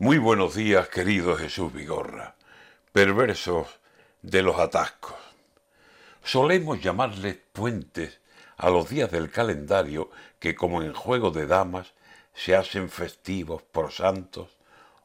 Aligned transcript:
Muy 0.00 0.18
buenos 0.18 0.54
días, 0.54 0.88
querido 0.88 1.36
Jesús 1.36 1.72
Vigorra, 1.72 2.36
perversos 2.92 3.66
de 4.22 4.42
los 4.42 4.60
atascos. 4.60 5.16
Solemos 6.22 6.80
llamarles 6.80 7.36
puentes 7.50 8.20
a 8.56 8.70
los 8.70 8.88
días 8.88 9.10
del 9.10 9.28
calendario 9.28 10.08
que, 10.38 10.54
como 10.54 10.84
en 10.84 10.94
juego 10.94 11.32
de 11.32 11.46
damas, 11.46 11.94
se 12.32 12.54
hacen 12.54 12.90
festivos 12.90 13.62
por 13.62 13.90
santos 13.90 14.56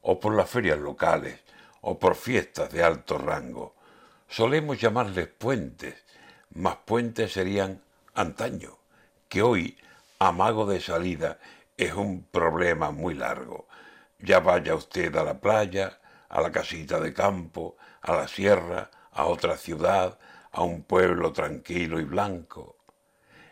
o 0.03 0.19
por 0.19 0.35
las 0.35 0.47
ferias 0.47 0.77
locales 0.77 1.39
o 1.81 1.97
por 1.97 2.13
fiestas 2.13 2.71
de 2.71 2.83
alto 2.83 3.17
rango. 3.17 3.73
Solemos 4.27 4.79
llamarles 4.79 5.27
puentes, 5.27 6.05
más 6.53 6.75
puentes 6.85 7.33
serían 7.33 7.81
antaño, 8.13 8.77
que 9.27 9.41
hoy, 9.41 9.75
amago 10.19 10.67
de 10.67 10.79
salida, 10.79 11.39
es 11.77 11.93
un 11.93 12.25
problema 12.25 12.91
muy 12.91 13.15
largo. 13.15 13.67
Ya 14.23 14.39
vaya 14.39 14.73
usted 14.73 15.13
a 15.17 15.23
la 15.25 15.41
playa, 15.41 15.99
a 16.29 16.39
la 16.39 16.49
casita 16.49 16.97
de 17.01 17.13
campo, 17.13 17.75
a 18.01 18.13
la 18.15 18.27
sierra, 18.29 18.89
a 19.11 19.25
otra 19.25 19.57
ciudad, 19.57 20.17
a 20.53 20.63
un 20.63 20.83
pueblo 20.83 21.33
tranquilo 21.33 21.99
y 21.99 22.05
blanco. 22.05 22.77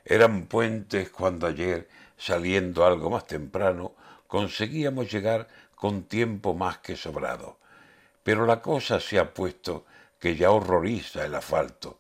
Eran 0.06 0.46
puentes 0.46 1.10
cuando 1.10 1.46
ayer, 1.48 1.90
saliendo 2.16 2.86
algo 2.86 3.10
más 3.10 3.28
temprano, 3.28 3.96
conseguíamos 4.28 5.12
llegar 5.12 5.50
con 5.76 6.04
tiempo 6.04 6.54
más 6.54 6.78
que 6.78 6.96
sobrado. 6.96 7.60
Pero 8.24 8.46
la 8.46 8.62
cosa 8.62 9.02
se 9.02 9.20
ha 9.20 9.34
puesto 9.34 9.86
que 10.20 10.38
ya 10.38 10.52
horroriza 10.52 11.26
el 11.26 11.36
asfalto. 11.36 12.00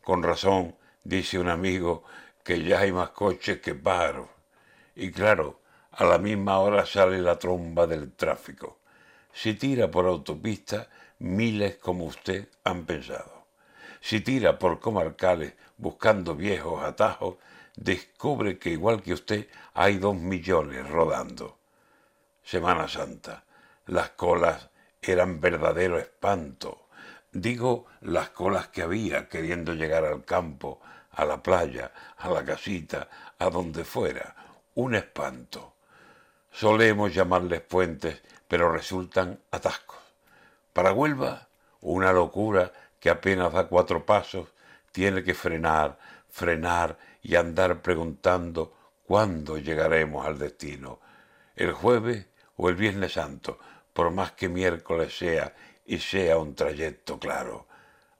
Con 0.00 0.22
razón, 0.22 0.74
dice 1.04 1.38
un 1.38 1.50
amigo, 1.50 2.04
que 2.42 2.62
ya 2.62 2.80
hay 2.80 2.92
más 2.92 3.10
coches 3.10 3.60
que 3.60 3.74
paros. 3.74 4.30
Y 4.94 5.10
claro, 5.10 5.60
a 5.96 6.04
la 6.04 6.18
misma 6.18 6.58
hora 6.58 6.84
sale 6.84 7.22
la 7.22 7.38
tromba 7.38 7.86
del 7.86 8.12
tráfico. 8.12 8.80
Si 9.32 9.54
tira 9.54 9.90
por 9.90 10.04
autopista, 10.06 10.88
miles 11.20 11.76
como 11.76 12.04
usted 12.04 12.48
han 12.64 12.84
pensado. 12.84 13.46
Si 14.02 14.20
tira 14.20 14.58
por 14.58 14.78
comarcales 14.78 15.54
buscando 15.78 16.34
viejos 16.34 16.84
atajos, 16.84 17.36
descubre 17.76 18.58
que 18.58 18.70
igual 18.70 19.02
que 19.02 19.14
usted 19.14 19.48
hay 19.72 19.96
dos 19.96 20.16
millones 20.16 20.86
rodando. 20.86 21.56
Semana 22.42 22.88
Santa. 22.88 23.44
Las 23.86 24.10
colas 24.10 24.68
eran 25.00 25.40
verdadero 25.40 25.98
espanto. 25.98 26.88
Digo 27.32 27.86
las 28.02 28.30
colas 28.30 28.68
que 28.68 28.82
había 28.82 29.30
queriendo 29.30 29.72
llegar 29.72 30.04
al 30.04 30.26
campo, 30.26 30.78
a 31.12 31.24
la 31.24 31.42
playa, 31.42 31.92
a 32.18 32.28
la 32.28 32.44
casita, 32.44 33.08
a 33.38 33.48
donde 33.48 33.84
fuera. 33.84 34.36
Un 34.74 34.94
espanto. 34.94 35.75
Solemos 36.50 37.14
llamarles 37.14 37.60
puentes, 37.60 38.22
pero 38.48 38.72
resultan 38.72 39.40
atascos. 39.50 39.98
Para 40.72 40.92
Huelva, 40.92 41.48
una 41.80 42.12
locura 42.12 42.72
que 43.00 43.10
apenas 43.10 43.52
da 43.52 43.68
cuatro 43.68 44.04
pasos, 44.04 44.48
tiene 44.92 45.22
que 45.22 45.34
frenar, 45.34 45.98
frenar 46.28 46.98
y 47.22 47.36
andar 47.36 47.82
preguntando 47.82 48.74
cuándo 49.04 49.58
llegaremos 49.58 50.26
al 50.26 50.38
destino. 50.38 51.00
El 51.54 51.72
jueves 51.72 52.26
o 52.56 52.68
el 52.68 52.76
Viernes 52.76 53.12
Santo, 53.12 53.58
por 53.92 54.10
más 54.10 54.32
que 54.32 54.48
miércoles 54.48 55.16
sea 55.16 55.54
y 55.84 55.98
sea 55.98 56.38
un 56.38 56.54
trayecto 56.54 57.18
claro. 57.18 57.66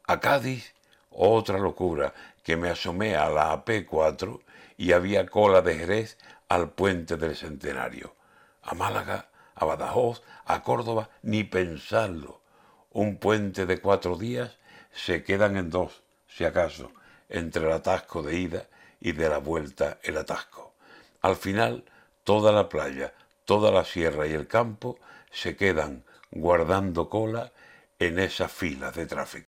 A 0.07 0.21
Cádiz, 0.21 0.75
otra 1.17 1.59
locura, 1.59 2.13
que 2.43 2.57
me 2.57 2.69
asomé 2.69 3.17
a 3.17 3.31
la 3.31 3.65
AP4 3.65 4.41
y 4.77 4.93
había 4.93 5.27
cola 5.27 5.63
de 5.63 5.77
Jerez 5.77 6.19
al 6.49 6.71
puente 6.71 7.17
del 7.17 7.35
Centenario. 7.35 8.15
A 8.63 8.75
Málaga, 8.75 9.31
a 9.55 9.65
Badajoz, 9.65 10.23
a 10.45 10.63
Córdoba, 10.63 11.09
ni 11.23 11.45
pensarlo. 11.45 12.43
Un 12.91 13.17
puente 13.17 13.67
de 13.67 13.79
cuatro 13.81 14.17
días 14.17 14.59
se 14.93 15.23
quedan 15.23 15.57
en 15.57 15.71
dos, 15.71 16.03
si 16.29 16.45
acaso, 16.45 16.93
entre 17.29 17.67
el 17.67 17.73
atasco 17.73 18.23
de 18.23 18.37
ida 18.37 18.67
y 19.01 19.13
de 19.13 19.29
la 19.29 19.39
vuelta 19.39 19.99
el 20.03 20.17
atasco. 20.19 20.75
Al 21.23 21.37
final, 21.37 21.85
toda 22.25 22.53
la 22.53 22.69
playa, 22.69 23.15
toda 23.45 23.71
la 23.71 23.85
sierra 23.85 24.27
y 24.27 24.33
el 24.33 24.47
campo 24.47 24.99
se 25.31 25.57
quedan 25.57 26.05
guardando 26.31 27.09
cola 27.09 27.53
en 27.99 28.19
esas 28.19 28.53
filas 28.53 28.95
de 28.95 29.07
tráfico. 29.07 29.45